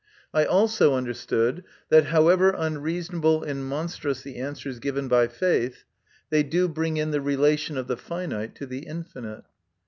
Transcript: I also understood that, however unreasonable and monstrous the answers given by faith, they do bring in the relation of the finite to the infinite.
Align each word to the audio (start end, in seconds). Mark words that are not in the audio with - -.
I 0.33 0.45
also 0.45 0.95
understood 0.95 1.63
that, 1.89 2.05
however 2.05 2.55
unreasonable 2.57 3.43
and 3.43 3.63
monstrous 3.63 4.23
the 4.23 4.37
answers 4.37 4.79
given 4.79 5.07
by 5.07 5.27
faith, 5.27 5.83
they 6.31 6.41
do 6.41 6.67
bring 6.67 6.97
in 6.97 7.11
the 7.11 7.21
relation 7.21 7.77
of 7.77 7.85
the 7.85 7.97
finite 7.97 8.55
to 8.55 8.65
the 8.65 8.79
infinite. 8.79 9.43